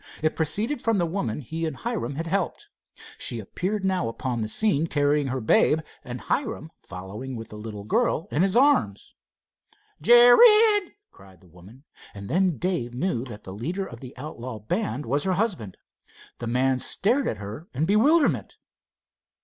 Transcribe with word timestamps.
It 0.23 0.35
proceeded 0.35 0.81
from 0.81 0.97
the 0.97 1.05
woman 1.05 1.41
he 1.41 1.63
and 1.67 1.75
Hiram 1.75 2.15
had 2.15 2.25
helped. 2.25 2.69
She 3.19 3.39
appeared 3.39 3.85
now 3.85 4.07
upon 4.09 4.41
the 4.41 4.47
scene 4.47 4.87
carrying 4.87 5.27
her 5.27 5.39
babe, 5.39 5.81
and 6.03 6.21
Hiram 6.21 6.71
following 6.81 7.35
with 7.35 7.49
the 7.49 7.55
little 7.55 7.83
girl 7.83 8.27
in 8.31 8.41
his 8.41 8.55
arms. 8.55 9.13
"Jared!" 10.01 10.93
cried 11.11 11.39
the 11.41 11.47
woman, 11.47 11.83
and 12.15 12.29
then 12.31 12.57
Dave 12.57 12.95
knew 12.95 13.23
that 13.25 13.43
the 13.43 13.53
leader 13.53 13.85
of 13.85 13.99
the 13.99 14.17
outlaw 14.17 14.57
band 14.57 15.05
was 15.05 15.23
her 15.23 15.33
husband. 15.33 15.77
The 16.39 16.47
man 16.47 16.79
stared 16.79 17.27
at 17.27 17.37
her 17.37 17.67
in 17.71 17.85
bewilderment. 17.85 18.57